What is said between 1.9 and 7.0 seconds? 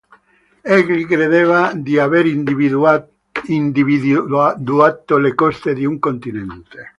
aver individuato le coste di un continente.